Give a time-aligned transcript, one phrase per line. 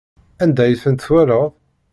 [0.43, 1.49] Anda ay tent-twalaḍ?